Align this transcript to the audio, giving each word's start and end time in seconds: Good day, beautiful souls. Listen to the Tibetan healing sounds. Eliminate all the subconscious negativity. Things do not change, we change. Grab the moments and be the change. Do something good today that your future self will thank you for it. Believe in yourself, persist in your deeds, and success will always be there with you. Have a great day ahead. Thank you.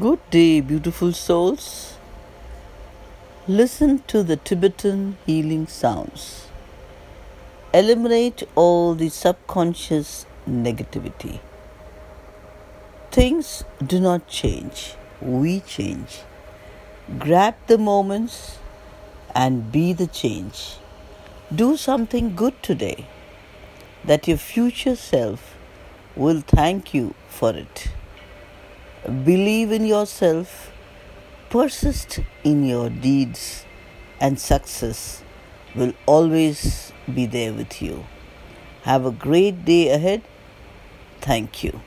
Good 0.00 0.20
day, 0.30 0.62
beautiful 0.62 1.12
souls. 1.12 1.98
Listen 3.46 3.98
to 4.06 4.22
the 4.22 4.38
Tibetan 4.38 5.18
healing 5.26 5.66
sounds. 5.66 6.46
Eliminate 7.74 8.42
all 8.54 8.94
the 8.94 9.10
subconscious 9.10 10.24
negativity. 10.48 11.40
Things 13.10 13.64
do 13.86 14.00
not 14.00 14.26
change, 14.28 14.94
we 15.20 15.60
change. 15.60 16.20
Grab 17.18 17.56
the 17.66 17.76
moments 17.76 18.56
and 19.34 19.70
be 19.70 19.92
the 19.92 20.06
change. 20.06 20.76
Do 21.54 21.76
something 21.76 22.34
good 22.34 22.62
today 22.62 23.08
that 24.06 24.26
your 24.26 24.38
future 24.38 24.96
self 24.96 25.54
will 26.16 26.40
thank 26.40 26.94
you 26.94 27.14
for 27.28 27.54
it. 27.54 27.88
Believe 29.12 29.72
in 29.72 29.84
yourself, 29.84 30.72
persist 31.50 32.20
in 32.44 32.64
your 32.64 32.88
deeds, 32.88 33.66
and 34.18 34.40
success 34.40 35.22
will 35.74 35.92
always 36.06 36.92
be 37.12 37.26
there 37.26 37.52
with 37.52 37.82
you. 37.82 38.06
Have 38.84 39.04
a 39.04 39.10
great 39.10 39.66
day 39.66 39.90
ahead. 39.90 40.22
Thank 41.20 41.62
you. 41.62 41.82